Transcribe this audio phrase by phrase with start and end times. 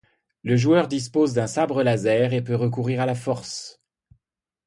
[0.41, 3.79] Le joueur dispose d'un sabre laser, et peut recourir à la Force.